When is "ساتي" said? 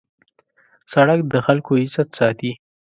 2.19-2.51